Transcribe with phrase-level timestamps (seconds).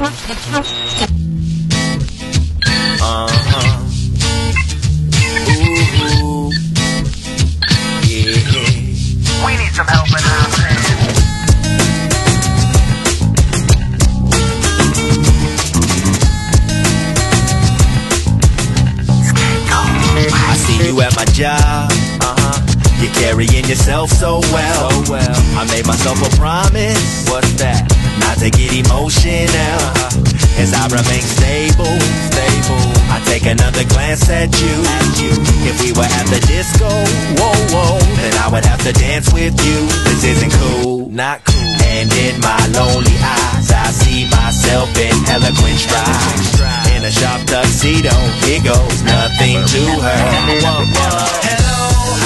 [0.00, 0.12] Uh-huh.
[5.50, 6.52] Ooh,
[8.06, 8.38] yeah.
[9.44, 10.46] We need some help in our.
[20.30, 21.90] I see you at my job.
[22.22, 22.54] Uh-huh.
[23.02, 24.90] You're carrying yourself so well.
[24.90, 25.58] So well.
[25.58, 27.28] I made myself a promise.
[27.28, 27.97] What's that?
[28.20, 29.78] Not to get emotional.
[30.58, 31.94] As I remain stable.
[32.34, 32.84] Stable.
[33.14, 34.74] I take another glance at you.
[35.68, 36.88] If we were at the disco,
[37.38, 39.78] whoa, whoa, then I would have to dance with you.
[40.04, 41.08] This isn't cool.
[41.08, 41.74] Not cool.
[41.94, 46.98] And in my lonely eyes, I see myself in eloquent stride.
[46.98, 48.14] In a sharp tuxedo,
[48.44, 50.20] here goes nothing to her.
[51.46, 51.80] Hello,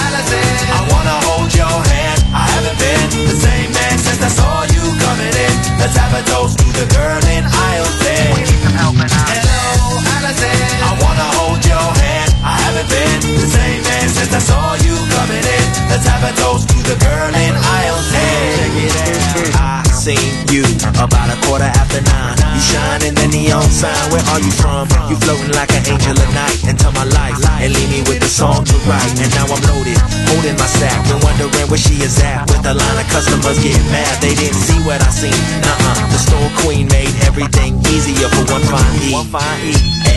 [0.08, 0.52] Allison.
[0.72, 2.20] I wanna hold your hand.
[2.32, 4.71] I haven't been the same man since I saw you
[5.12, 5.54] coming in.
[5.76, 8.34] Let's have a toast to the girl in aisle 10.
[8.34, 10.56] We need some help in our Hello, Allison.
[10.88, 12.30] I wanna hold your hand.
[12.40, 15.61] I haven't been the same man since I saw you coming in.
[15.90, 18.58] Let's have a toast to the girl in aisle 10.
[18.58, 19.82] Check it out.
[19.82, 20.18] I seen
[20.50, 20.64] you
[20.98, 22.36] about a quarter after nine.
[22.54, 23.94] You shine in the neon sign.
[24.12, 24.90] Where are you from?
[25.08, 28.30] You floating like an angel at night into my life and leave me with a
[28.30, 29.14] song to write.
[29.22, 32.50] And now I'm loaded, holding my sack and wondering where she is at.
[32.50, 35.38] With a line of customers getting mad, they didn't see what I seen.
[35.62, 39.14] Nuh-uh, the store queen made everything easier for one fine E.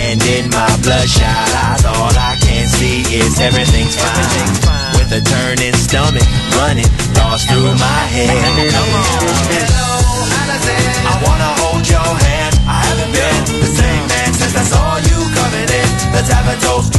[0.08, 4.85] And in my bloodshot eyes, all I can see is everything's fine.
[5.06, 6.26] With a turning stomach,
[6.58, 8.26] running thoughts through my head.
[8.74, 9.06] Come on.
[9.54, 10.02] Hello,
[10.34, 10.82] Allison.
[11.06, 12.58] I wanna hold your hand.
[12.66, 15.90] I haven't been the same man since I saw you coming in.
[16.10, 16.95] Let's have a toast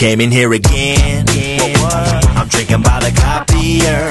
[0.00, 1.26] came in here again.
[1.28, 4.08] I'm drinking by the copier.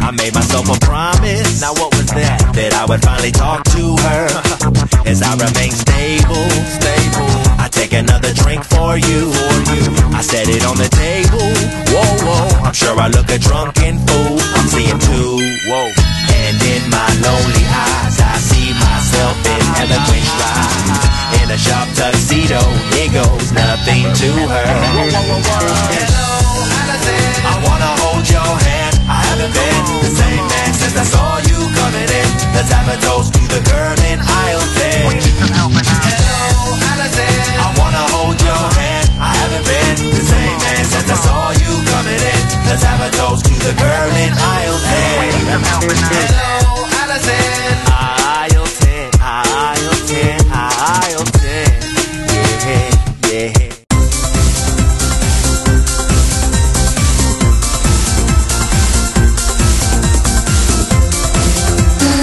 [0.00, 1.60] I made myself a promise.
[1.60, 2.40] Now what was that?
[2.54, 4.24] That I would finally talk to her.
[5.04, 7.28] As I remain stable, stable.
[7.60, 9.28] I take another drink for you.
[10.16, 11.44] I set it on the table.
[11.92, 12.64] Whoa, whoa.
[12.64, 14.40] I'm sure I look a drunken fool.
[14.40, 15.36] I'm seeing two.
[15.68, 16.11] Whoa.
[16.42, 21.42] And in my lonely eyes, I see myself in eloquent stride.
[21.42, 22.60] In a sharp tuxedo,
[22.92, 24.66] here goes nothing to her.
[24.66, 26.26] Hello,
[26.66, 27.22] Allison.
[27.46, 28.94] I wanna hold your hand.
[29.06, 32.28] I haven't been the same man since I saw you coming in.
[32.54, 35.08] Let's have a toast to the girl in aisle 10.
[35.08, 37.34] We need some help in our Hello, Allison.
[37.54, 39.06] I wanna hold your hand.
[39.22, 40.61] I haven't been the same
[42.72, 45.20] Let's have a toast to the girl in aisle 10.
[45.20, 47.76] We need some help in our Hello, Allison.
[47.92, 51.84] Aisle 10, aisle 10, aisle 10.
[53.28, 53.68] Yeah, yeah.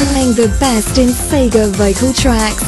[0.09, 2.63] Playing the best in Sega vocal tracks.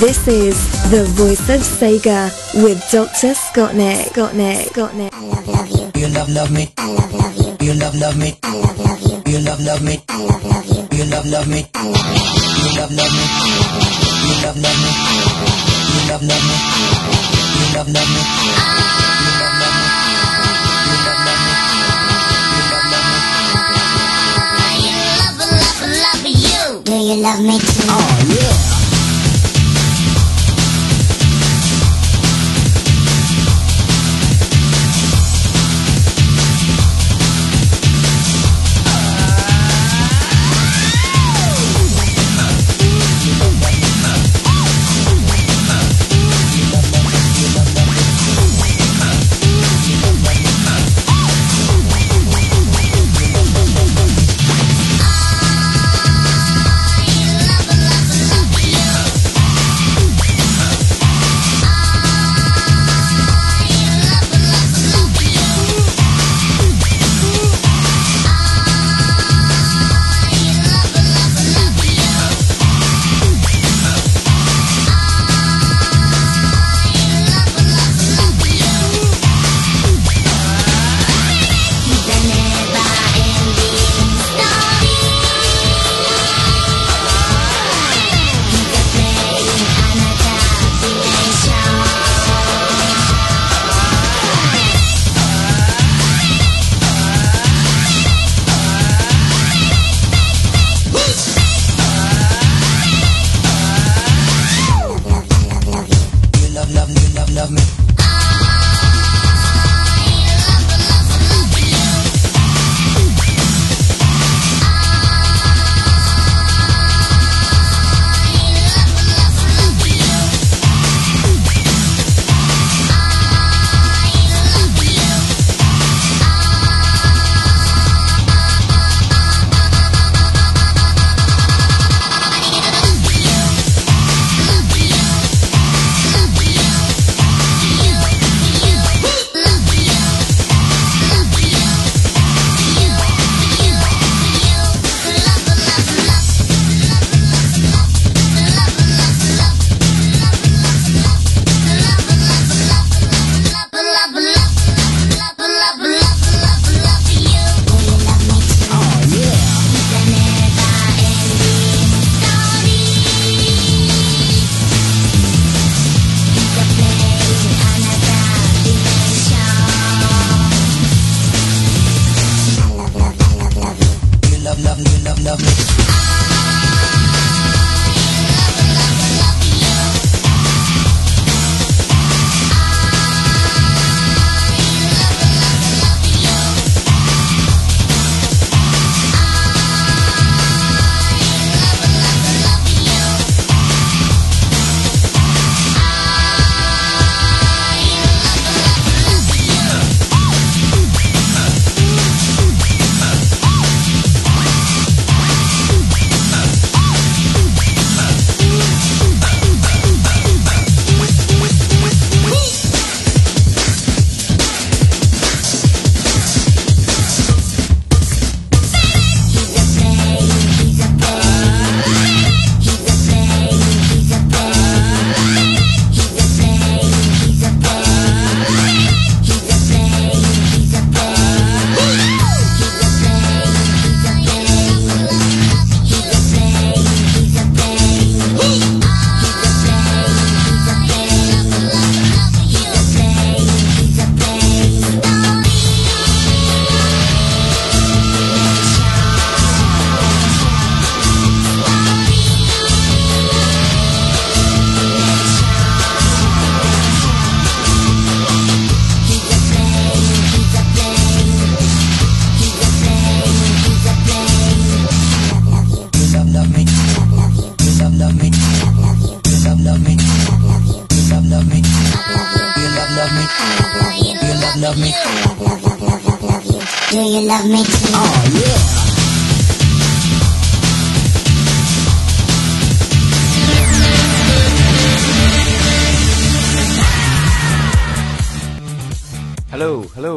[0.00, 0.56] This is
[0.90, 2.32] The Voice of Sega
[2.64, 3.34] with Dr.
[3.34, 4.14] Scottnik.
[4.14, 4.70] Scottnik.
[4.70, 5.12] Scottnik.
[5.12, 5.83] I love, love you.
[6.04, 6.68] You love, love me.
[6.76, 7.66] I love, love you.
[7.66, 8.36] You love, love me.
[8.44, 8.52] I
[9.40, 10.84] love, love me, love love you.
[10.92, 11.64] You love, love me.
[11.64, 11.88] I
[12.76, 13.24] love, love you.
[14.28, 14.90] You love, love me.
[14.92, 15.16] I
[16.12, 16.60] love, love you.
[17.56, 17.88] You love, love me.
[17.88, 18.20] You love, love me.
[18.36, 19.54] You love, love me.
[19.54, 19.64] I love
[20.74, 21.00] You
[22.44, 23.32] You love, love me.
[25.24, 26.82] Love, love, love you.
[26.84, 27.88] Do you love me too?
[27.88, 28.73] Oh yeah.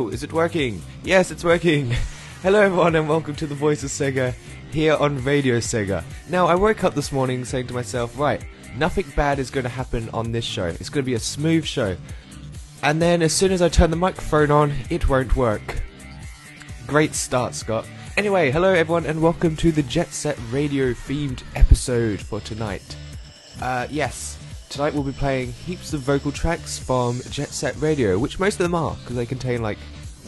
[0.06, 0.80] Is it working?
[1.04, 1.90] Yes, it's working.
[2.44, 4.32] Hello everyone and welcome to the Voice of Sega
[4.72, 6.04] here on Radio Sega.
[6.30, 8.46] Now, I woke up this morning saying to myself, right,
[8.76, 10.68] nothing bad is going to happen on this show.
[10.68, 11.98] It's going to be a smooth show.
[12.84, 15.82] And then as soon as I turn the microphone on, it won't work.
[16.86, 17.88] Great start, Scott.
[18.18, 22.96] Anyway, hello everyone and welcome to the Jet Set Radio themed episode for tonight.
[23.60, 24.38] Uh, yes,
[24.70, 28.64] tonight we'll be playing heaps of vocal tracks from Jet Set Radio, which most of
[28.64, 29.78] them are, because they contain like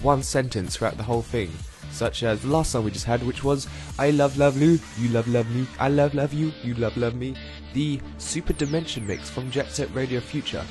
[0.01, 1.51] one sentence throughout the whole thing.
[1.91, 5.09] Such as the last song we just had, which was I love love you, you
[5.09, 7.35] love love me, I love love you, you love love me.
[7.73, 10.63] The Super Dimension mix from Jet Set Radio Future.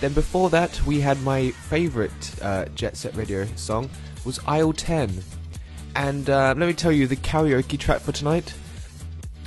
[0.00, 3.88] Then before that, we had my favourite uh, Jet Set Radio song
[4.24, 5.22] was Aisle 10.
[5.94, 8.52] And uh, let me tell you, the karaoke track for tonight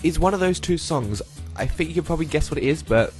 [0.01, 1.21] is one of those two songs.
[1.55, 3.13] I think you can probably guess what it is, but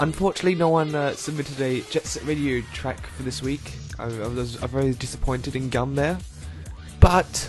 [0.00, 3.72] unfortunately, no one uh, submitted a Jet Set Radio track for this week.
[3.98, 6.18] I, I was I'm very disappointed in Gum there,
[7.00, 7.48] but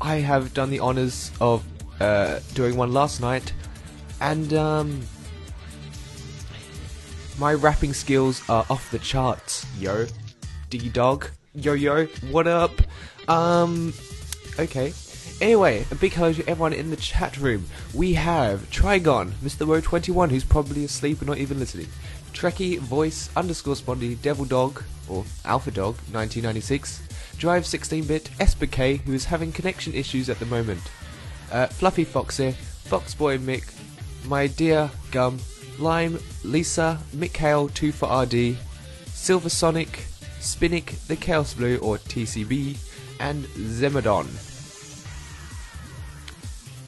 [0.00, 1.64] I have done the honors of
[2.00, 3.52] uh, doing one last night,
[4.20, 5.00] and um,
[7.38, 10.06] my rapping skills are off the charts, yo.
[10.68, 12.70] D dog, yo yo, what up?
[13.28, 13.92] Um,
[14.58, 14.92] okay.
[15.40, 17.64] Anyway, a big hello to everyone in the chat room.
[17.94, 19.66] We have Trigon, Mr.
[19.66, 21.88] Row21, who's probably asleep and not even listening.
[22.34, 27.00] Trekkie, Voice, underscore Spondy, Devil Dog, or Alpha Dog, 1996.
[27.38, 30.82] Drive 16-bit, SBK, who is having connection issues at the moment.
[31.50, 32.54] Uh, Fluffy Foxy,
[32.84, 33.64] Foxboy Mick,
[34.26, 35.38] My Dear Gum,
[35.78, 38.58] Lime, Lisa, Mikhail 2 for RD,
[39.06, 40.04] Silver Sonic,
[40.38, 42.76] Spinnick, the Chaos Blue or TCB,
[43.20, 44.49] and Zemodon.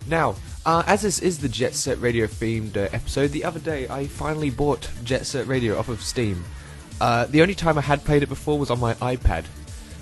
[0.07, 0.35] Now,
[0.67, 4.07] uh, as this is the Jet Set Radio themed uh, episode, the other day I
[4.07, 6.45] finally bought Jet Set Radio off of Steam.
[7.01, 9.45] Uh, the only time I had played it before was on my iPad,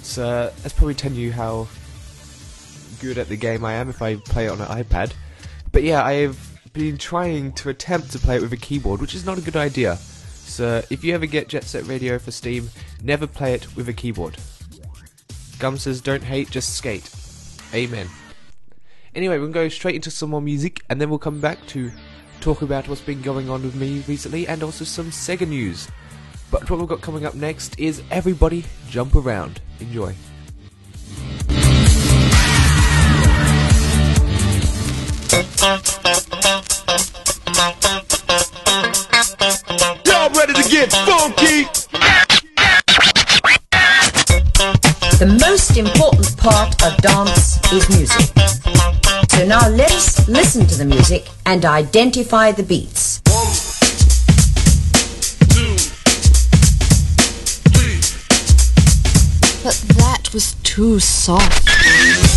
[0.03, 1.69] so that's probably telling you how
[3.01, 5.13] good at the game I am if I play it on an iPad.
[5.73, 6.39] But yeah, I have
[6.73, 9.57] been trying to attempt to play it with a keyboard, which is not a good
[9.57, 9.97] idea.
[9.97, 12.71] So if you ever get Jet Set Radio for Steam,
[13.03, 14.37] never play it with a keyboard.
[15.59, 17.09] Gum says, don't hate, just skate.
[17.73, 18.09] Amen.
[19.13, 21.91] Anyway, we'll go straight into some more music, and then we'll come back to
[22.41, 25.89] talk about what's been going on with me recently, and also some Sega news.
[26.51, 29.61] But what we've got coming up next is Everybody Jump Around.
[29.81, 30.15] Enjoy.
[40.07, 41.67] Y'all ready to get funky?
[45.19, 49.00] The most important part of dance is music.
[49.41, 53.21] So now let us listen to the music and identify the beats.
[59.65, 62.30] But that was too soft.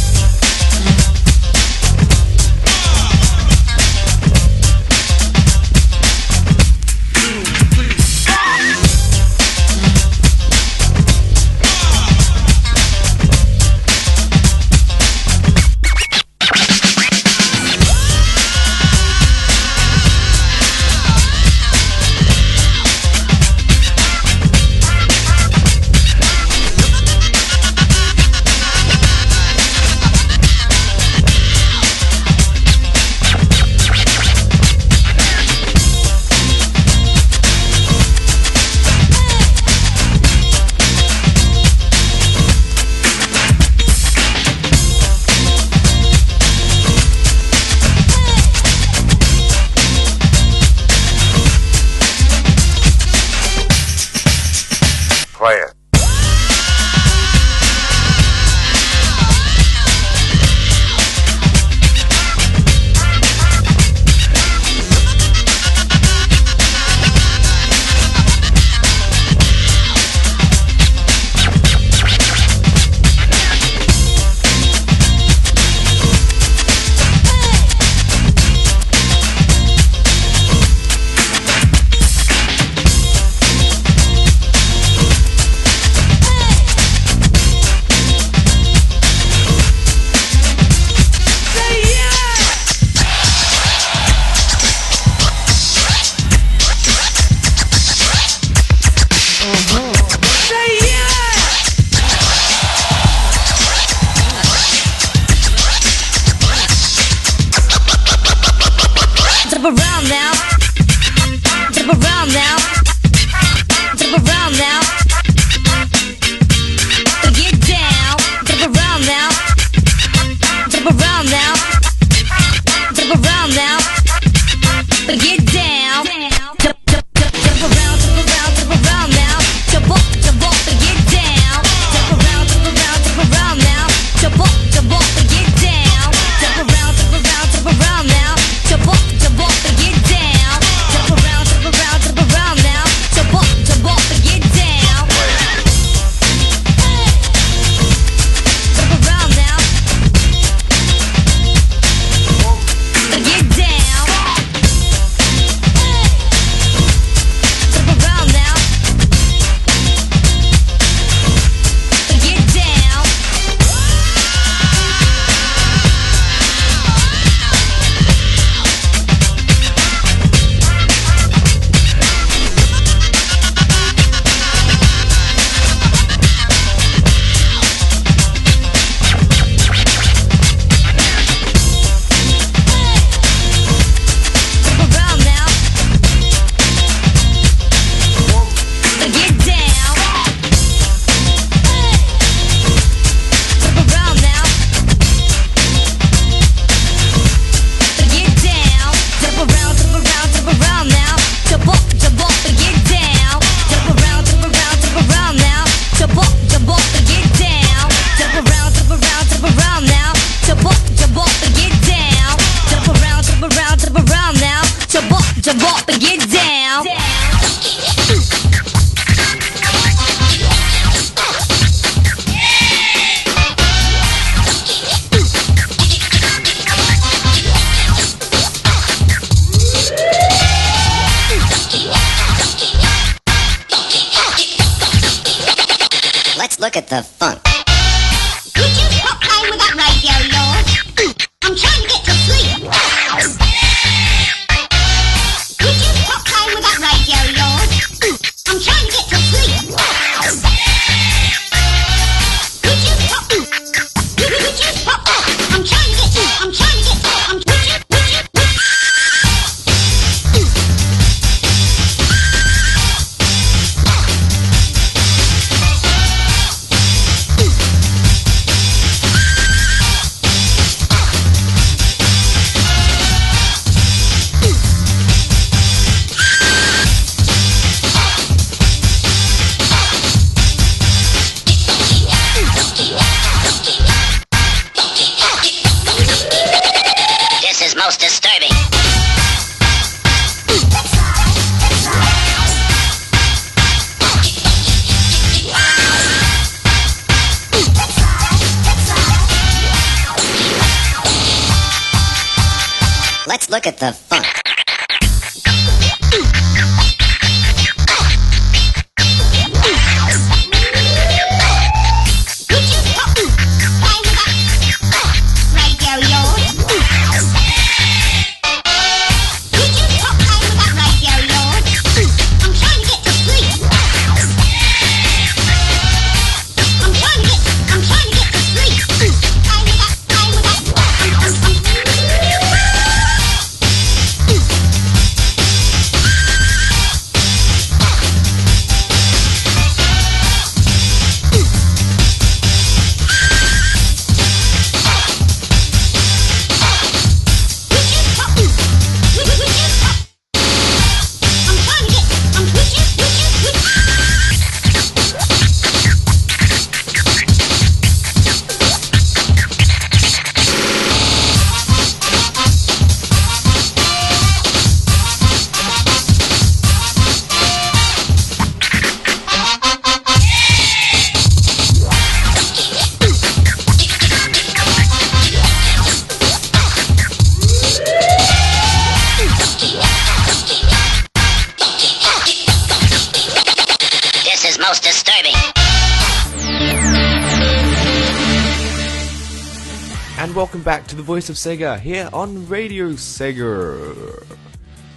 [391.24, 394.26] Voice of Sega here on Radio Sega.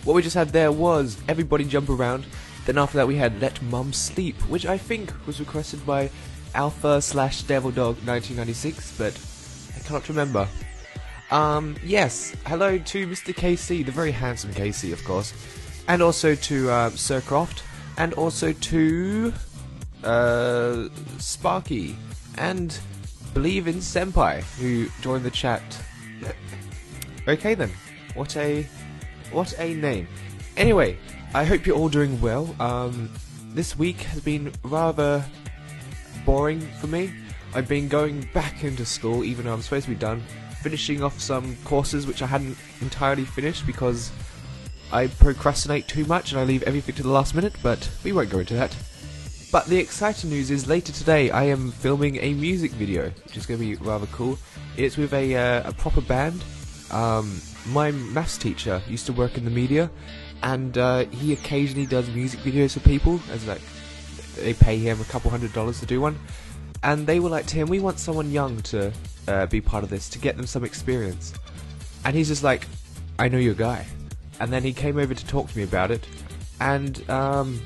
[0.03, 2.27] What we just had there was Everybody Jump Around.
[2.65, 6.11] Then after that we had Let Mum Sleep, which I think was requested by
[6.53, 9.17] Alpha slash Devil Dog 1996, but
[9.77, 10.49] I cannot remember.
[11.31, 13.33] Um, yes, hello to Mr.
[13.33, 15.33] KC, the very handsome KC, of course,
[15.87, 17.63] and also to uh, Sir Croft,
[17.99, 19.33] and also to
[20.03, 21.95] uh, Sparky,
[22.37, 22.77] and
[23.33, 25.63] Believe in Senpai, who joined the chat.
[27.29, 27.71] Okay then,
[28.15, 28.67] what a
[29.33, 30.07] what a name.
[30.57, 30.97] Anyway,
[31.35, 32.55] I hope you're all doing well.
[32.61, 33.11] Um,
[33.53, 35.25] this week has been rather
[36.25, 37.13] boring for me.
[37.55, 40.23] I've been going back into school, even though I'm supposed to be done,
[40.61, 44.13] finishing off some courses which I hadn't entirely finished because
[44.93, 48.31] I procrastinate too much and I leave everything to the last minute, but we won't
[48.31, 48.77] go into that.
[49.53, 53.47] But the exciting news is later today I am filming a music video, which is
[53.47, 54.39] going to be rather cool.
[54.77, 56.43] It's with a, uh, a proper band.
[56.91, 59.91] Um, my maths teacher used to work in the media,
[60.43, 63.61] and uh, he occasionally does music videos for people, as like
[64.37, 66.19] they pay him a couple hundred dollars to do one.
[66.83, 68.93] And they were like to him, "We want someone young to
[69.29, 71.33] uh, be part of this to get them some experience."
[72.05, 72.67] And he's just like,
[73.19, 73.87] "I know your guy."
[74.39, 76.07] And then he came over to talk to me about it,
[76.61, 77.61] and um,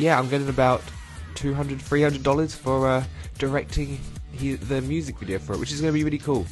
[0.00, 0.82] yeah, I'm getting about
[1.34, 3.04] 200 300 dollars for uh,
[3.38, 4.00] directing
[4.32, 6.46] he, the music video for it, which is going to be really cool.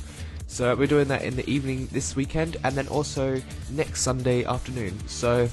[0.46, 4.98] So we're doing that in the evening this weekend, and then also next Sunday afternoon.
[5.06, 5.48] So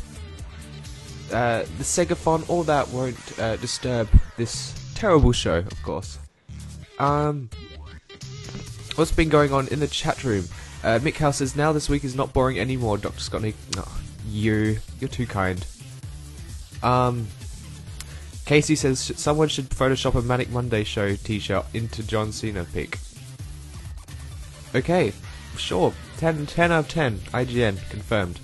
[1.31, 6.19] uh, the Segafon, all that won't uh, disturb this terrible show, of course.
[6.99, 7.49] Um,
[8.95, 10.45] what's been going on in the chat room?
[10.83, 12.97] Uh, Mick House says now this week is not boring anymore.
[12.97, 13.87] Doctor Scott, no,
[14.29, 15.65] you, you're too kind.
[16.83, 17.27] Um,
[18.45, 22.99] Casey says someone should Photoshop a Manic Monday show T-shirt into John Cena pic.
[24.75, 25.13] Okay,
[25.57, 25.93] sure.
[26.17, 27.17] 10, 10 out of 10.
[27.33, 28.39] IGN confirmed.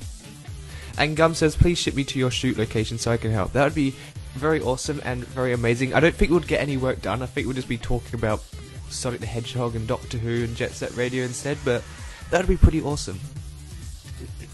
[0.98, 3.54] And Gum says, please ship me to your shoot location so I can help.
[3.54, 3.96] That would be
[4.34, 5.94] very awesome and very amazing.
[5.94, 7.22] I don't think we'd get any work done.
[7.22, 8.44] I think we'd just be talking about
[8.90, 11.84] Sonic the Hedgehog and Doctor Who and Jet Set Radio instead, but
[12.30, 13.20] that would be pretty awesome.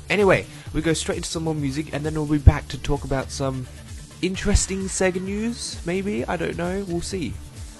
[0.10, 3.04] Anyway, we go straight into some more music and then we'll be back to talk
[3.04, 3.68] about some
[4.22, 6.26] interesting Sega news, maybe?
[6.26, 6.86] I don't know.
[6.88, 7.34] We'll see.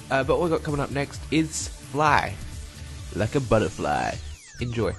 [0.10, 2.34] Uh, but what we got coming up next is Fly,
[3.16, 4.16] like a butterfly.
[4.62, 4.94] Enjoy.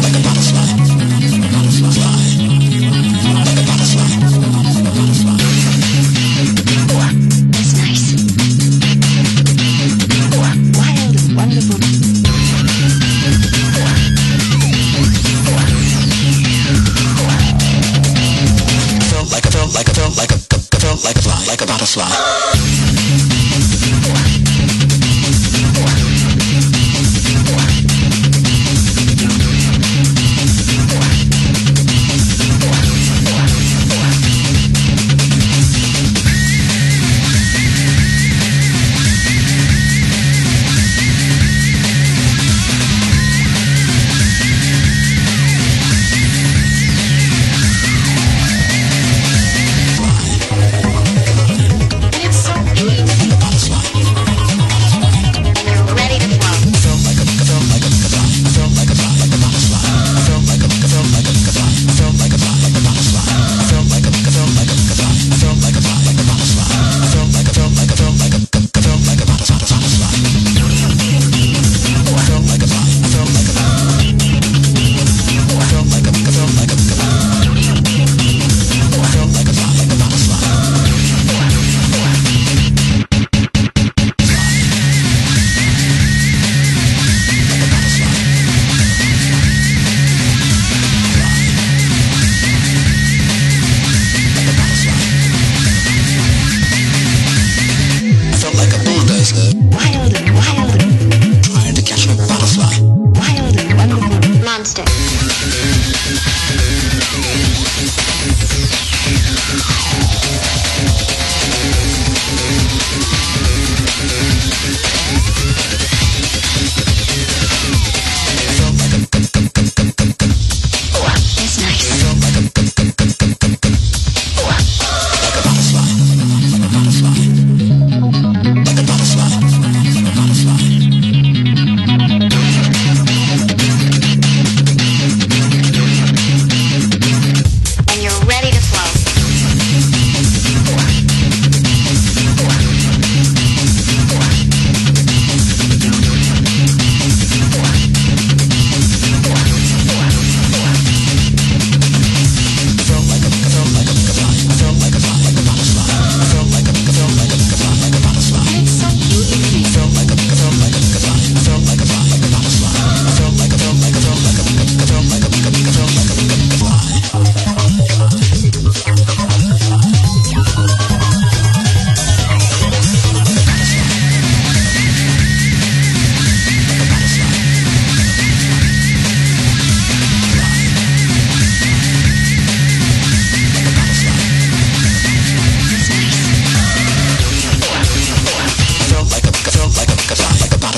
[0.00, 0.27] That's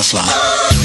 [0.03, 0.80] And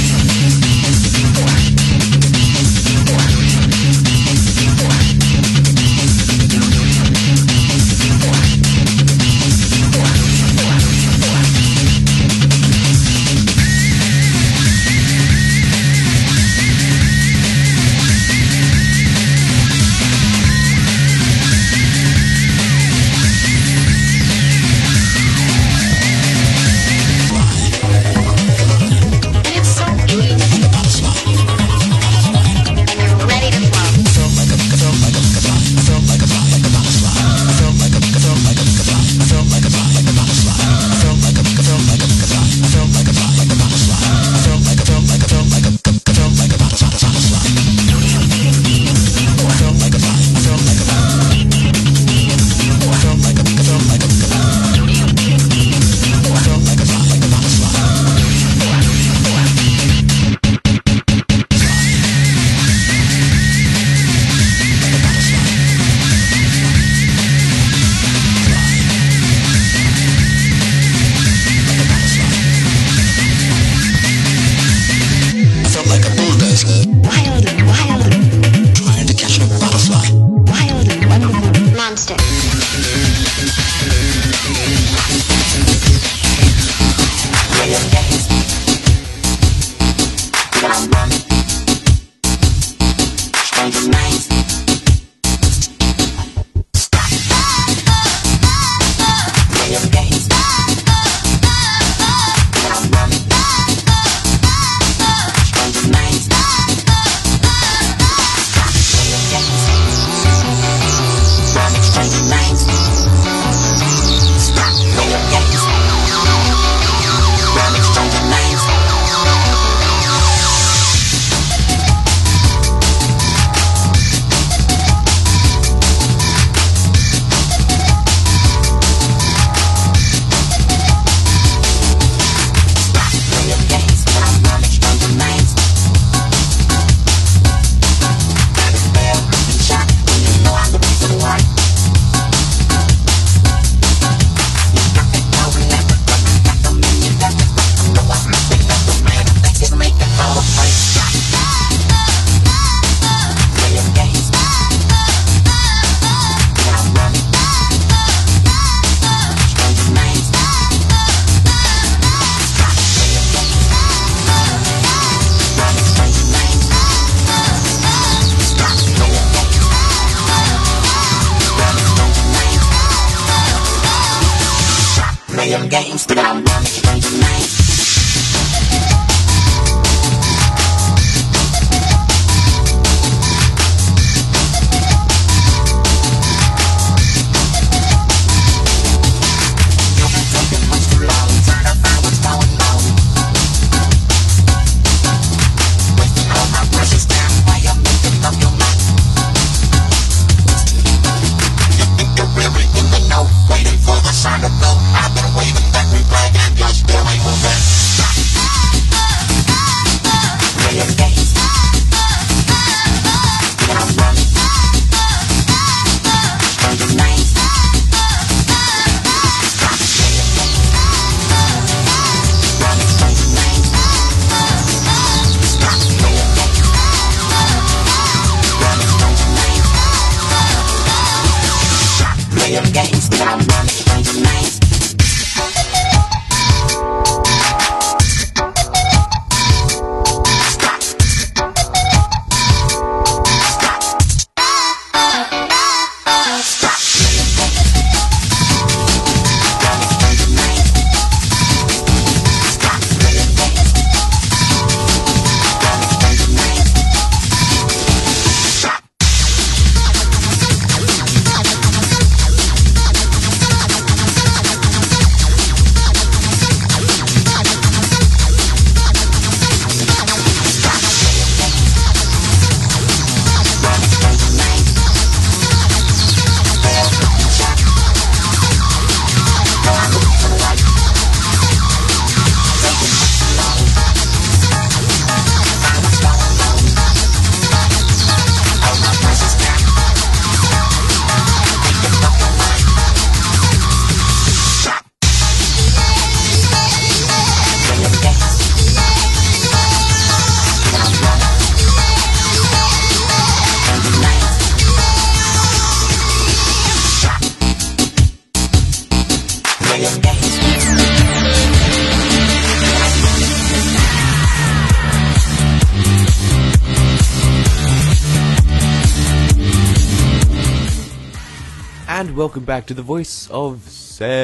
[322.47, 324.17] back to the voice of Sega.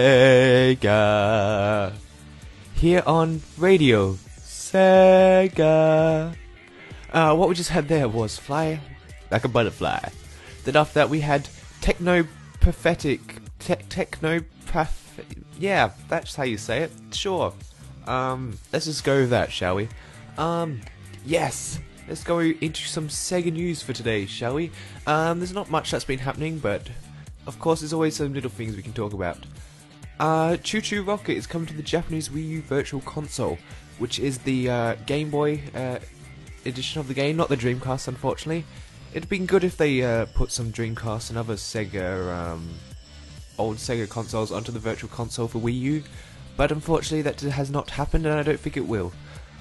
[2.74, 6.36] Here on Radio Sega.
[7.12, 8.78] Uh, what we just had there was Fly
[9.32, 10.08] Like a Butterfly.
[10.62, 11.48] Then after that we had
[11.80, 12.24] Techno
[12.60, 13.38] Pathetic.
[13.58, 14.40] Te- techno
[15.58, 16.92] Yeah, that's how you say it.
[17.10, 17.52] Sure.
[18.06, 19.88] Um, let's just go with that, shall we?
[20.38, 20.80] Um,
[21.26, 21.80] yes.
[22.06, 24.70] Let's go into some Sega news for today, shall we?
[25.08, 26.88] Um, there's not much that's been happening, but
[27.46, 29.38] of course, there's always some little things we can talk about.
[30.20, 33.58] Uh, ChuChu Rocket is coming to the Japanese Wii U Virtual Console,
[33.98, 35.98] which is the uh, Game Boy uh,
[36.64, 38.64] edition of the game, not the Dreamcast, unfortunately.
[39.12, 42.70] It'd been good if they uh, put some Dreamcast and other Sega, um,
[43.58, 46.02] old Sega consoles onto the Virtual Console for Wii U,
[46.56, 49.12] but unfortunately that has not happened, and I don't think it will.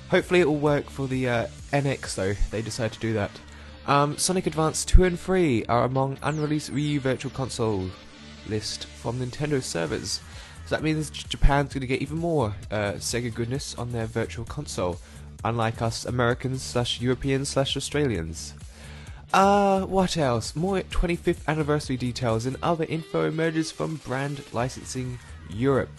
[0.09, 2.33] Hopefully, it will work for the uh, NX, though.
[2.51, 3.31] They decide to do that.
[3.87, 7.89] Um, Sonic Advance 2 and 3 are among unreleased Wii U Virtual Console
[8.47, 10.21] list from Nintendo servers.
[10.65, 14.45] So that means Japan's going to get even more uh, Sega goodness on their Virtual
[14.45, 14.99] Console.
[15.43, 18.53] unlike us Americans slash Europeans slash Australians.
[19.33, 20.55] Uh, what else?
[20.55, 25.89] More 25th anniversary details and other info emerges from Brand Licensing Europe,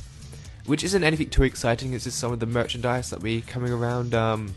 [0.67, 1.95] which isn't anything too exciting.
[1.95, 4.55] It's just some of the merchandise that be coming around um,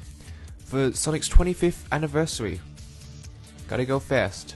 [0.66, 2.60] for Sonic's 25th anniversary.
[3.68, 4.56] Gotta go fast.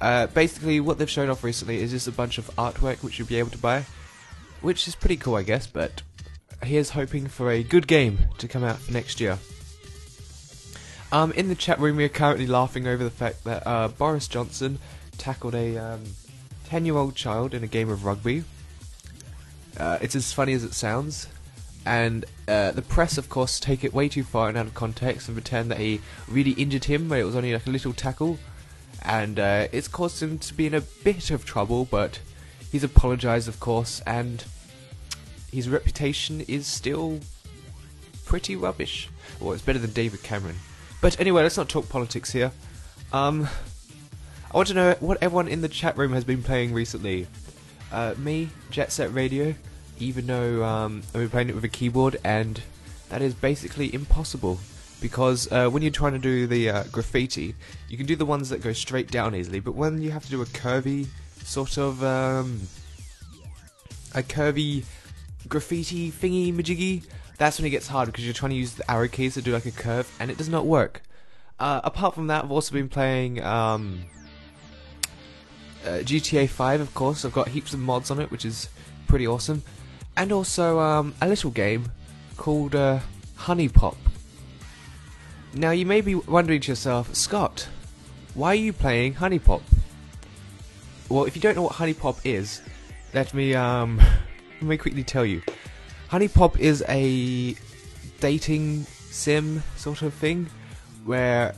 [0.00, 3.28] Uh, basically, what they've shown off recently is just a bunch of artwork which you'll
[3.28, 3.84] be able to buy,
[4.60, 5.66] which is pretty cool, I guess.
[5.66, 6.02] But
[6.62, 9.38] here's hoping for a good game to come out next year.
[11.12, 14.26] Um, in the chat room, we are currently laughing over the fact that uh, Boris
[14.26, 14.78] Johnson
[15.18, 16.02] tackled a um,
[16.68, 18.44] 10 year old child in a game of rugby.
[19.76, 21.28] Uh, it's as funny as it sounds.
[21.84, 25.28] And uh, the press, of course, take it way too far and out of context
[25.28, 28.38] and pretend that he really injured him when it was only like a little tackle.
[29.02, 32.20] And uh, it's caused him to be in a bit of trouble, but
[32.70, 34.44] he's apologised, of course, and
[35.52, 37.18] his reputation is still
[38.24, 39.08] pretty rubbish.
[39.40, 40.56] Well, it's better than David Cameron.
[41.00, 42.52] But anyway, let's not talk politics here.
[43.12, 43.48] Um,
[44.52, 47.26] I want to know what everyone in the chat room has been playing recently.
[47.90, 49.54] Uh, me, Jet Set Radio,
[50.02, 52.60] even though um, I've been playing it with a keyboard, and
[53.08, 54.58] that is basically impossible.
[55.00, 57.56] Because uh, when you're trying to do the uh, graffiti,
[57.88, 60.30] you can do the ones that go straight down easily, but when you have to
[60.30, 61.08] do a curvy
[61.42, 62.60] sort of um,
[64.14, 64.84] a curvy
[65.48, 67.04] graffiti thingy majiggy,
[67.36, 69.52] that's when it gets hard because you're trying to use the arrow keys to do
[69.52, 71.02] like a curve, and it does not work.
[71.58, 74.04] Uh, apart from that, I've also been playing um,
[75.84, 77.24] uh, GTA 5, of course.
[77.24, 78.68] I've got heaps of mods on it, which is
[79.06, 79.62] pretty awesome,
[80.16, 81.90] and also um, a little game
[82.36, 83.00] called uh,
[83.38, 83.96] HuniePop.
[85.54, 87.68] Now, you may be wondering to yourself, Scott,
[88.34, 89.62] why are you playing HuniePop?
[91.08, 92.62] Well, if you don't know what HuniePop is,
[93.12, 93.98] let me um,
[94.60, 95.42] let me quickly tell you.
[96.10, 97.54] HuniePop is a
[98.20, 100.48] dating sim sort of thing
[101.04, 101.54] where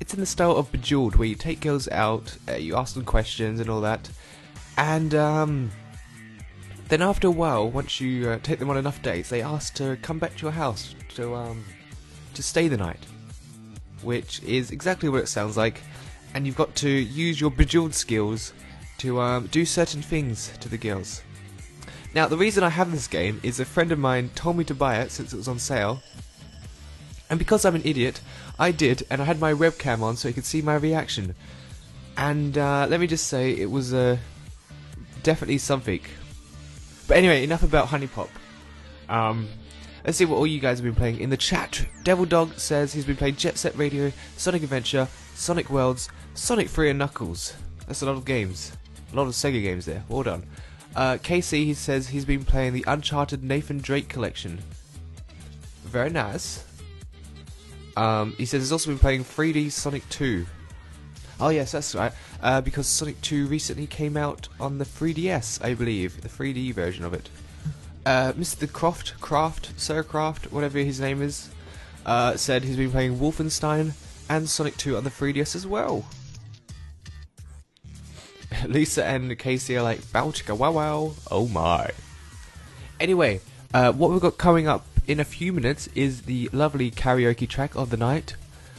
[0.00, 3.04] it's in the style of Bejeweled, where you take girls out, uh, you ask them
[3.04, 4.10] questions and all that,
[4.76, 5.70] and um,
[6.88, 9.96] then after a while, once you uh, take them on enough dates, they ask to
[10.02, 11.64] come back to your house to um,
[12.34, 13.04] to stay the night,
[14.02, 15.82] which is exactly what it sounds like,
[16.34, 18.52] and you've got to use your Bejeweled skills
[18.98, 21.22] to um, do certain things to the girls.
[22.14, 24.74] Now, the reason I have this game is a friend of mine told me to
[24.74, 26.00] buy it since it was on sale.
[27.30, 28.20] And because I'm an idiot,
[28.58, 31.34] I did, and I had my webcam on so he could see my reaction.
[32.16, 34.16] And uh, let me just say, it was uh,
[35.22, 36.00] definitely something.
[37.08, 38.28] But anyway, enough about HuniePop.
[39.08, 39.48] Um,
[40.04, 41.84] let's see what all you guys have been playing in the chat.
[42.04, 46.90] Devil Dog says he's been playing Jet Set Radio, Sonic Adventure, Sonic Worlds, Sonic 3
[46.90, 47.54] and Knuckles.
[47.86, 48.72] That's a lot of games.
[49.10, 50.04] A lot of Sega games there.
[50.08, 50.46] Well done.
[50.94, 54.58] Uh, KC he says he's been playing the Uncharted Nathan Drake collection.
[55.84, 56.64] Very nice.
[57.96, 60.44] Um, he says he's also been playing 3D Sonic 2.
[61.40, 62.12] Oh yes, that's right.
[62.42, 67.04] Uh, because Sonic 2 recently came out on the 3DS, I believe, the 3D version
[67.04, 67.28] of it.
[68.04, 68.70] Uh, Mr.
[68.70, 71.50] Croft, Craft, Sir Craft, whatever his name is,
[72.06, 73.92] uh, said he's been playing Wolfenstein
[74.28, 76.06] and Sonic 2 on the 3DS as well.
[78.66, 81.90] Lisa and Casey are like, bow chicka wow wow, oh my.
[82.98, 83.40] Anyway,
[83.72, 87.74] uh, what we've got coming up in a few minutes is the lovely karaoke track
[87.76, 88.34] of the night,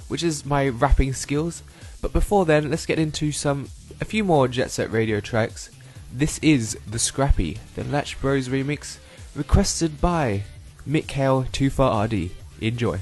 [0.08, 1.64] which is my rapping skills.
[2.02, 5.70] But before then, let's get into some a few more Jet Set Radio tracks.
[6.12, 8.98] This is The Scrappy, the Latch Bros remix,
[9.36, 10.44] requested by
[10.88, 12.32] Mick Hale Too Far RD.
[12.62, 13.00] Enjoy.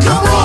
[0.00, 0.39] You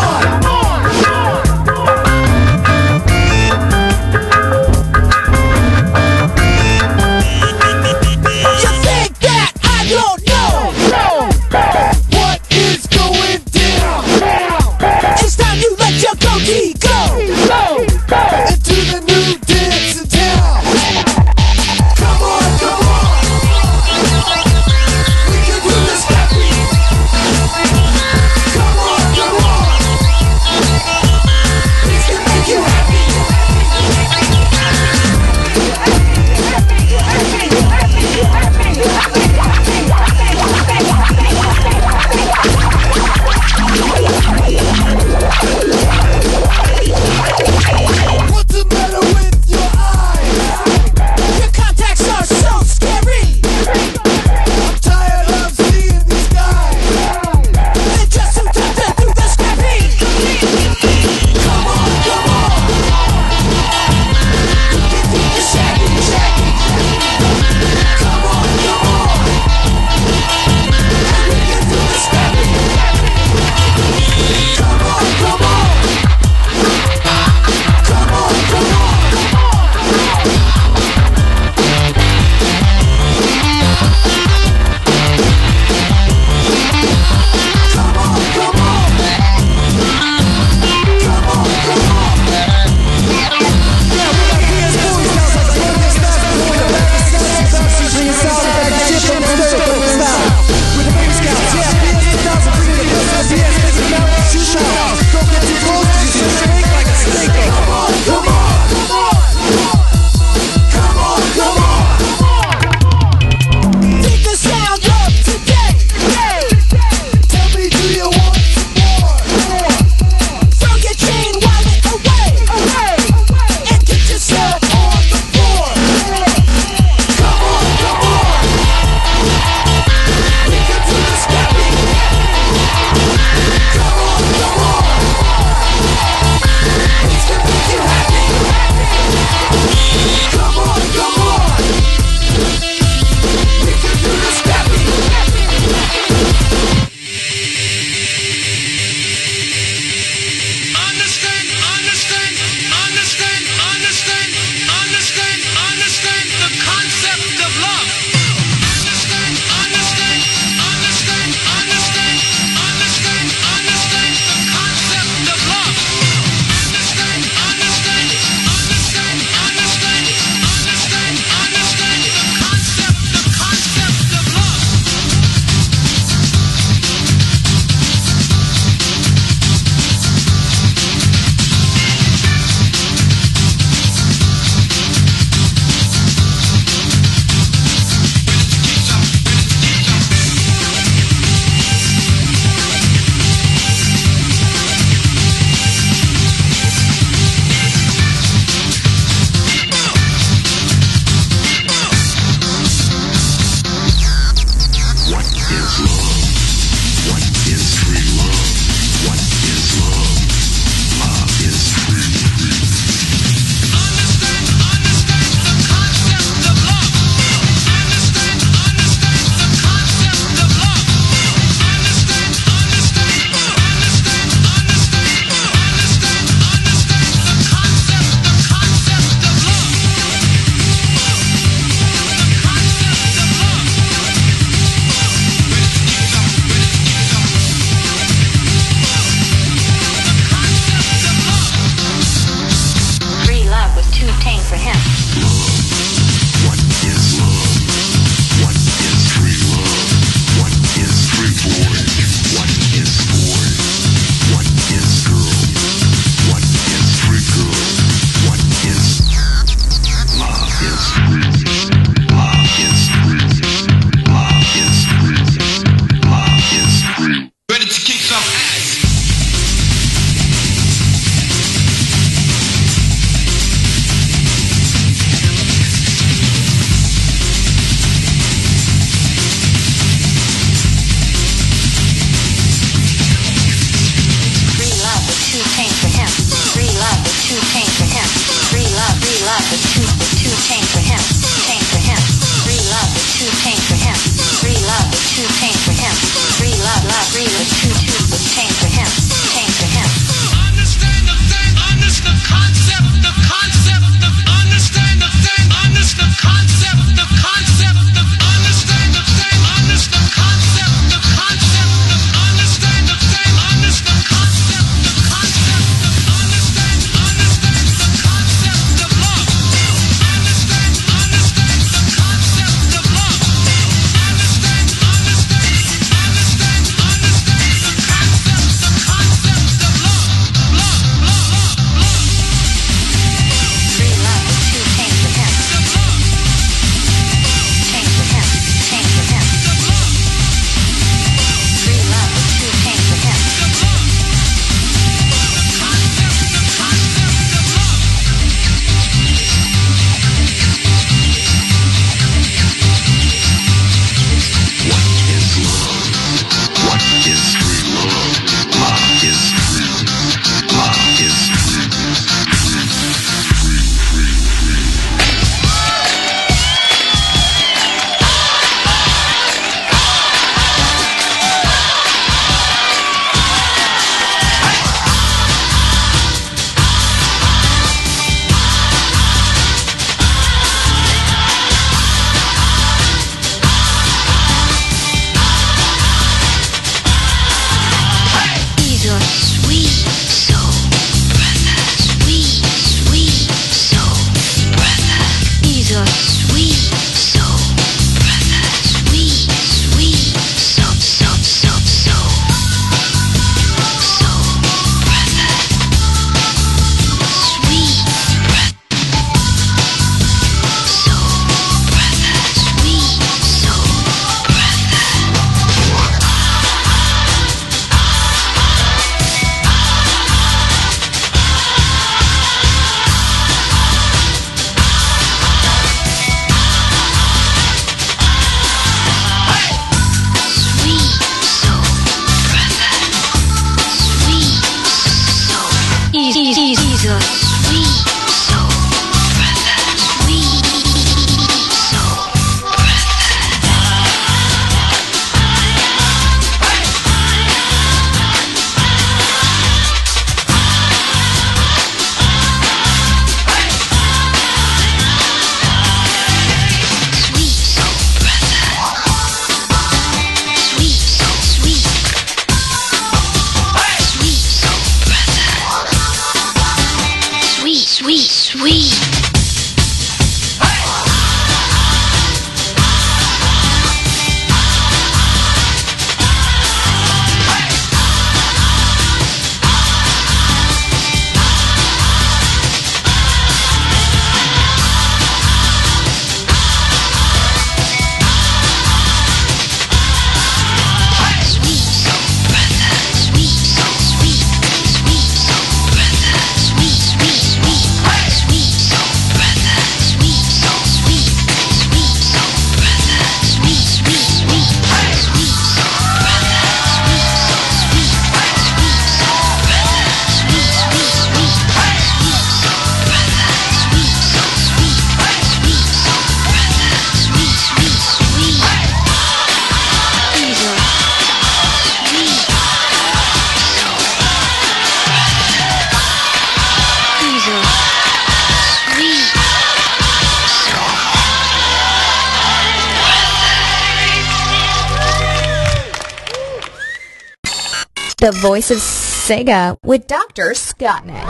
[538.35, 540.31] voice of Sega with Dr.
[540.31, 541.05] Scottnet.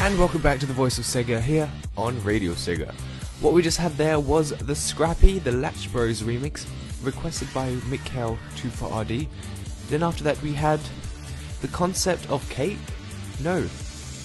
[0.00, 2.94] And welcome back to the Voice of Sega here on Radio Sega.
[3.40, 6.64] What we just had there was the Scrappy, the Latch Bros remix,
[7.02, 9.26] requested by Mikhail 2 for RD.
[9.88, 10.78] Then after that we had
[11.60, 12.78] the concept of cake?
[13.42, 13.66] No,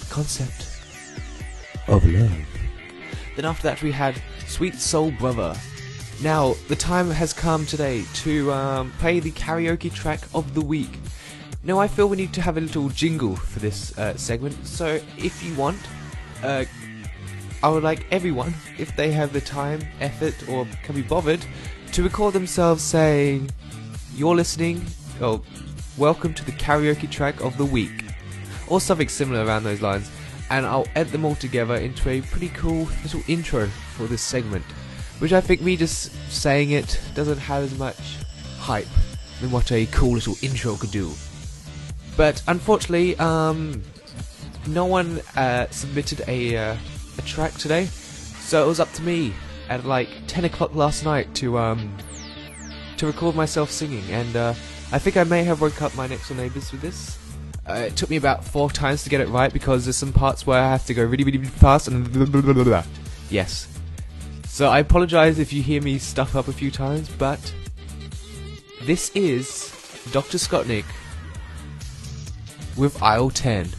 [0.08, 0.70] concept
[1.88, 2.30] of love.
[3.34, 5.56] Then after that we had Sweet Soul Brother.
[6.22, 10.98] Now, the time has come today to um, play the karaoke track of the week.
[11.62, 15.00] Now, I feel we need to have a little jingle for this uh, segment, so
[15.16, 15.78] if you want,
[16.42, 16.66] uh,
[17.62, 21.42] I would like everyone, if they have the time, effort, or can be bothered,
[21.92, 23.50] to record themselves saying,
[24.14, 24.84] You're listening,
[25.22, 25.40] or
[25.96, 28.04] Welcome to the karaoke track of the week,
[28.68, 30.10] or something similar around those lines,
[30.50, 34.64] and I'll edit them all together into a pretty cool little intro for this segment,
[35.20, 38.16] which I think me just saying it doesn't have as much
[38.58, 38.88] hype
[39.40, 41.12] than what a cool little intro could do.
[42.16, 43.82] But unfortunately, um,
[44.66, 46.76] no one uh, submitted a uh,
[47.18, 49.32] a track today, so it was up to me
[49.68, 51.96] at like 10 o'clock last night to um
[52.96, 54.54] to record myself singing, and uh,
[54.92, 57.16] I think I may have woke up my next door neighbours with this.
[57.68, 60.46] Uh, it took me about four times to get it right because there's some parts
[60.46, 62.84] where I have to go really, really, fast and blah, blah, blah.
[63.30, 63.69] yes.
[64.52, 67.40] So I apologise if you hear me stuff up a few times, but
[68.82, 69.72] this is
[70.12, 70.38] Dr.
[70.38, 70.84] Scottnik
[72.76, 73.70] with aisle 10.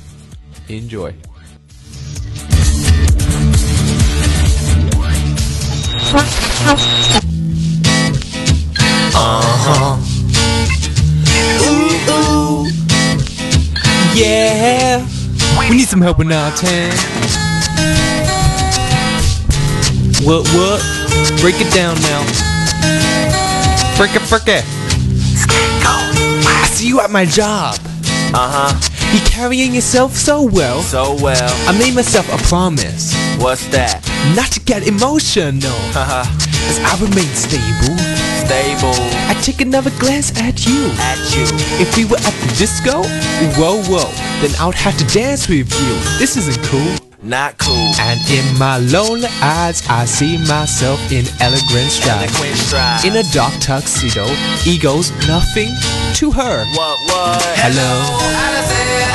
[0.69, 1.13] Enjoy.
[9.13, 9.97] Uh-huh.
[14.15, 15.05] Yeah,
[15.59, 17.50] we need some help in aisle 10.
[20.23, 20.81] What, what?
[21.41, 22.21] Break it down now.
[23.97, 24.63] Break it, break it.
[25.83, 27.75] I see you at my job.
[28.33, 28.89] Uh huh.
[29.11, 30.81] You're carrying yourself so well.
[30.81, 31.51] So well.
[31.67, 33.99] I made myself a promise What's that?
[34.35, 35.75] not to get emotional.
[35.91, 36.21] Haha.
[36.69, 37.97] As I remain stable,
[38.45, 38.93] Stable
[39.27, 40.91] I take another glance at you.
[40.99, 41.43] at you.
[41.81, 43.01] If we were at the disco,
[43.59, 44.07] whoa, whoa,
[44.41, 45.93] then I'd have to dance with you.
[46.19, 47.00] This isn't cool.
[47.23, 47.93] Not cool.
[48.01, 52.33] And in my lonely eyes, I see myself in elegant stride.
[53.05, 54.25] In a dark tuxedo,
[54.65, 55.69] ego's nothing
[56.17, 56.65] to her.
[56.73, 57.41] What, what?
[57.61, 58.41] Hello.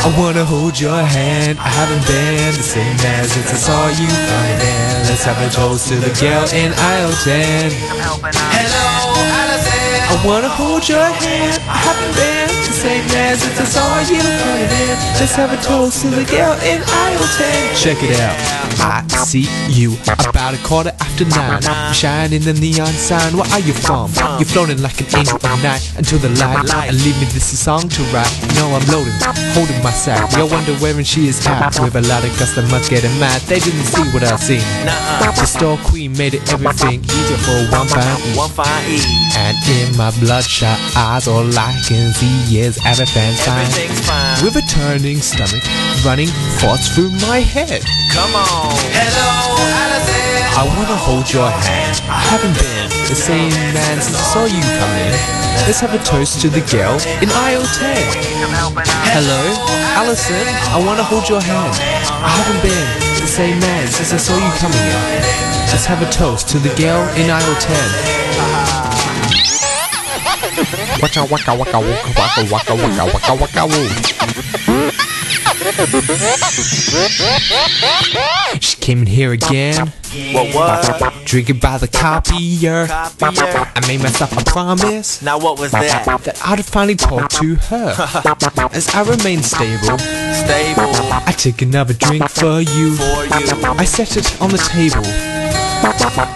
[0.06, 1.58] I wanna hold your hand.
[1.58, 5.10] I haven't been the same as since I saw you coming in.
[5.10, 7.72] Let's have a toast to the girl in aisle 10.
[7.90, 8.54] I'm helping out.
[8.54, 9.76] Hello, Allison.
[10.14, 11.60] I wanna hold your hand.
[11.66, 12.35] I haven't been
[12.86, 14.96] the same man since I saw you coming in.
[15.18, 17.74] Let's have a toast to the girl in aisle 10.
[17.74, 18.38] Check it out.
[18.78, 21.62] I see you about a quarter after nine.
[21.62, 23.36] You shine in the neon sign.
[23.36, 24.12] Where are you from?
[24.38, 26.70] You're floating like an angel of night until the light.
[26.86, 28.30] And leave me this a song to write.
[28.42, 29.16] You know I'm loading,
[29.56, 30.22] holding my side.
[30.36, 31.74] You're wonder where she is at.
[31.80, 33.40] With a lot of customers getting mad.
[33.42, 34.62] They didn't see what I seen.
[34.86, 35.35] Nuh-uh.
[35.46, 38.34] The store queen made it everything easier for one pound each.
[38.34, 38.98] One fine E.
[39.38, 43.62] And in my bloodshot eyes, all I can see is everything's fine.
[43.62, 44.42] Everything's fine.
[44.42, 45.62] With a turning stomach,
[46.02, 47.86] running thoughts through my head.
[48.10, 48.74] Come on.
[48.90, 49.30] Hello,
[49.86, 50.26] Allison.
[50.58, 52.02] I wanna hold your hand.
[52.10, 55.14] I haven't been the same man since I saw you come in.
[55.62, 57.94] Let's have a toast to the girl in aisle 10.
[58.42, 59.14] I'm helping out.
[59.14, 59.42] Hello,
[59.94, 60.42] Allison.
[60.74, 61.78] I wanna hold your hand.
[62.18, 64.92] I haven't been the same man since I saw you coming in.
[65.72, 67.76] Let's have a toast to the girl in aisle 10.
[71.02, 75.05] Waka waka waka waka waka waka waka waka waka woo.
[78.60, 79.92] She came in here again,
[80.32, 81.12] What, what?
[81.24, 82.86] drinking by the copier.
[82.86, 83.70] Copier.
[83.74, 86.04] I made myself a promise Now what was that?
[86.24, 87.94] that I'd finally talk to her.
[88.72, 90.94] As I remain stable, Stable
[91.26, 92.94] I take another drink for you.
[92.96, 93.64] for you.
[93.78, 95.04] I set it on the table.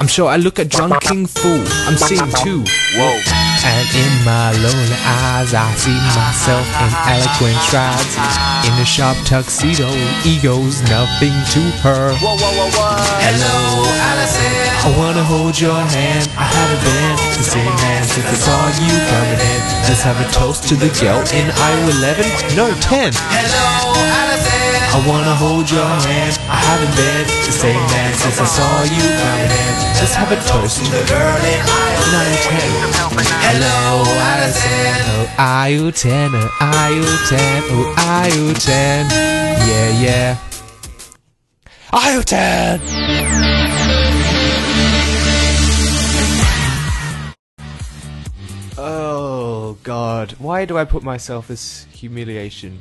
[0.00, 1.64] I'm sure I look a drunken fool.
[1.86, 2.64] I'm seeing two.
[2.96, 3.49] Whoa.
[3.62, 8.16] And in my lonely eyes, I see myself in eloquent strides.
[8.64, 9.88] In a sharp tuxedo,
[10.24, 12.14] ego's nothing to her.
[12.16, 12.96] Whoa, whoa, whoa, whoa.
[13.20, 14.52] Hello, Allison.
[14.80, 16.28] I wanna hold your hand.
[16.36, 19.60] I haven't been the same man since I saw you coming in.
[19.88, 22.56] Let's have a toast to the girl in aisle 11.
[22.56, 23.12] No, 10.
[23.14, 24.59] Hello, Allison.
[24.92, 26.34] I wanna hold your hand.
[26.50, 29.72] I haven't been the same man since I saw you coming in.
[30.02, 32.10] Let's have a toast to the girl in aisle
[32.42, 32.58] 10.
[32.82, 33.38] I'm helping out.
[33.46, 34.98] Hello, Allison.
[35.14, 39.06] Oh, aisle 10, oh, aisle 10, oh, aisle 10.
[39.70, 40.36] Yeah, yeah.
[41.92, 42.80] Aisle 10!
[48.76, 50.34] Oh, God.
[50.38, 52.80] Why do I put myself this humiliation?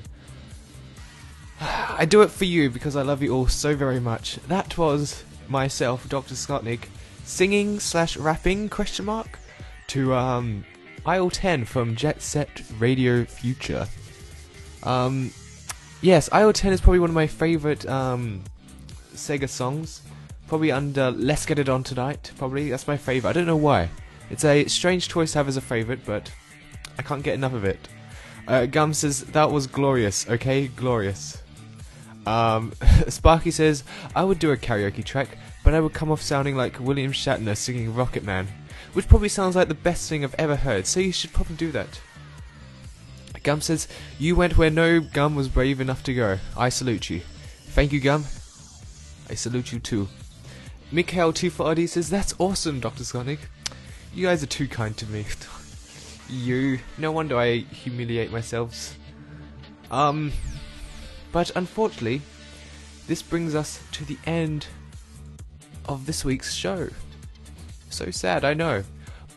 [1.62, 4.36] I do it for you because I love you all so very much.
[4.48, 6.36] That was myself, Dr.
[6.36, 6.86] Skotnik,
[7.26, 9.40] singing slash rapping question mark
[9.88, 10.64] to um
[11.06, 13.88] Aisle 10 from Jet Set Radio Future.
[14.84, 15.32] Um
[16.02, 18.44] yes, Aisle 10 is probably one of my favorite um
[19.14, 20.02] Sega songs.
[20.48, 22.70] Probably under Let's Get It On Tonight, probably.
[22.70, 23.30] That's my favorite.
[23.30, 23.90] I don't know why.
[24.32, 26.32] It's a strange choice to have as a favorite, but
[26.98, 27.88] I can't get enough of it.
[28.48, 30.28] Uh, Gum says that was glorious.
[30.28, 31.44] Okay, glorious.
[32.26, 32.74] Um,
[33.08, 33.84] Sparky says
[34.16, 37.56] I would do a karaoke track, but I would come off sounding like William Shatner
[37.56, 38.48] singing Rocket Man,
[38.94, 40.86] which probably sounds like the best thing I've ever heard.
[40.86, 42.00] So you should probably do that.
[43.44, 46.40] Gum says you went where no Gum was brave enough to go.
[46.58, 47.22] I salute you.
[47.70, 48.26] Thank you, Gum.
[49.30, 50.08] I salute you too.
[50.92, 53.40] Mikhail Tufadi says that's awesome, Doctor Sonic.
[54.14, 55.26] You guys are too kind to me.
[56.30, 56.80] you.
[56.98, 58.98] No wonder I humiliate myself.
[59.92, 60.32] Um,
[61.32, 62.22] but unfortunately,
[63.08, 64.68] this brings us to the end
[65.88, 66.90] of this week's show.
[67.90, 68.84] So sad, I know.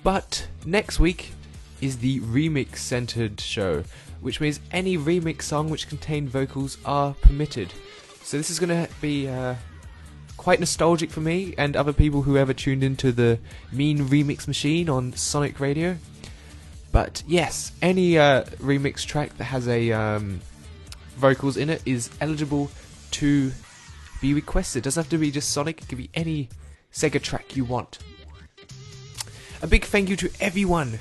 [0.03, 1.33] But next week
[1.81, 3.85] is the remix centered show,
[4.21, 7.73] which means any remix song which contain vocals are permitted.
[8.23, 9.55] So this is going to be uh,
[10.37, 13.39] quite nostalgic for me and other people who ever tuned into the
[13.71, 15.97] Mean Remix Machine on Sonic Radio.
[16.93, 20.41] But yes, any uh, remix track that has a um,
[21.17, 22.71] vocals in it is eligible
[23.13, 23.53] to
[24.21, 24.81] be requested.
[24.81, 26.49] It doesn't have to be just Sonic, it can be any
[26.93, 27.99] Sega track you want.
[29.63, 30.99] A big thank you to everyone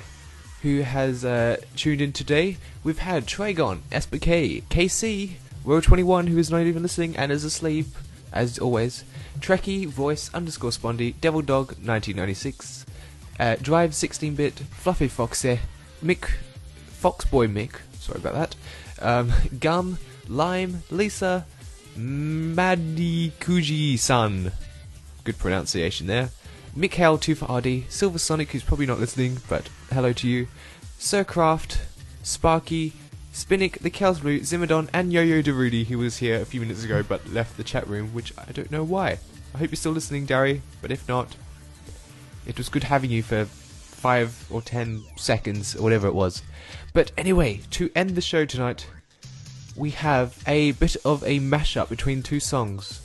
[0.62, 2.56] who has uh, tuned in today.
[2.84, 5.32] We've had Trigon, SBK, KC,
[5.64, 7.86] Row21, who is not even listening and is asleep,
[8.32, 9.04] as always,
[9.40, 12.86] Trekkie, Voice underscore Spondy, Devil Dog 1996,
[13.40, 15.60] uh, Drive 16-bit, Fluffy Foxy,
[16.02, 16.30] Mick,
[17.00, 18.56] Foxboy Mick, sorry about that,
[19.02, 19.98] um, Gum,
[20.28, 21.44] Lime, Lisa,
[21.96, 24.52] Maddie Kuji-san,
[25.24, 26.30] good pronunciation there,
[26.74, 30.48] Mikhail Tufa Silver Sonic, who's probably not listening, but hello to you,
[30.98, 31.80] Sircraft,
[32.22, 32.92] Sparky,
[33.32, 37.28] Spinnick, the Kelsblue, Zimmerdon, and Yo-Yo Derudi, who was here a few minutes ago but
[37.28, 39.18] left the chat room, which I don't know why.
[39.54, 41.36] I hope you're still listening, Dari, but if not,
[42.46, 43.46] it was good having you for
[44.02, 46.42] five or ten seconds, or whatever it was.
[46.92, 48.86] But anyway, to end the show tonight,
[49.76, 53.00] we have a bit of a mashup between two songs.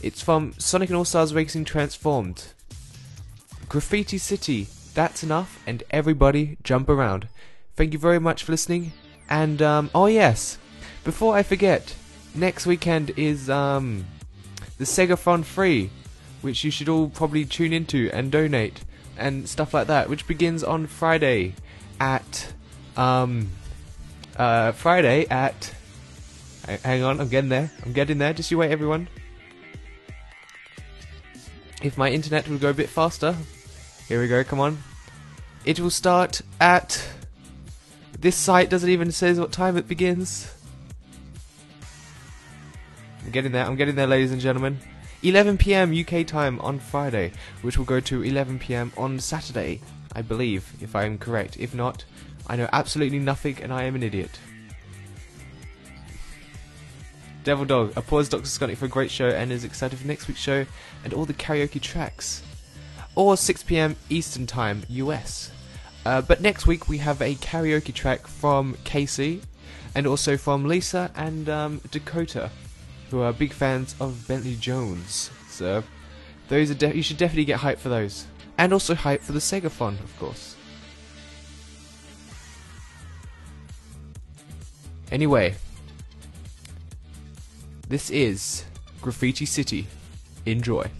[0.00, 2.52] It's from Sonic and All Stars Racing Transformed.
[3.68, 7.26] Graffiti City, that's enough, and everybody jump around.
[7.74, 8.92] Thank you very much for listening.
[9.28, 10.58] And um, oh yes,
[11.02, 11.94] before I forget,
[12.36, 14.06] next weekend is um,
[14.78, 15.90] the Sega Fun Free,
[16.40, 18.84] which you should all probably tune into and donate
[19.16, 21.54] and stuff like that, which begins on Friday
[22.00, 22.52] at
[22.96, 23.50] um,
[24.36, 25.74] uh, Friday at.
[26.82, 27.70] Hang on, I'm getting there.
[27.84, 28.32] I'm getting there.
[28.32, 29.08] Just you wait, everyone.
[31.82, 33.36] If my internet will go a bit faster,
[34.08, 34.42] here we go.
[34.42, 34.78] Come on.
[35.64, 37.06] It will start at.
[38.18, 40.50] This site doesn't even say what time it begins.
[43.22, 43.66] I'm getting there.
[43.66, 44.78] I'm getting there, ladies and gentlemen.
[45.24, 45.98] 11 p.m.
[45.98, 48.92] UK time on Friday, which will go to 11 p.m.
[48.94, 49.80] on Saturday,
[50.14, 51.56] I believe, if I am correct.
[51.58, 52.04] If not,
[52.46, 54.38] I know absolutely nothing and I am an idiot.
[57.42, 58.44] Devil Dog applauds Dr.
[58.44, 60.66] Scotty for a great show and is excited for next week's show
[61.04, 62.42] and all the karaoke tracks.
[63.14, 65.50] Or 6 pm Eastern Time, US.
[66.04, 69.40] Uh, but next week we have a karaoke track from Casey
[69.94, 72.50] and also from Lisa and um, Dakota,
[73.10, 75.30] who are big fans of Bentley Jones.
[75.48, 75.82] So
[76.48, 78.26] those are you should definitely get hype for those,
[78.58, 80.56] and also hype for the Segathon, of course.
[85.12, 85.54] Anyway,
[87.88, 88.64] this is
[89.00, 89.86] Graffiti City.
[90.46, 90.90] Enjoy.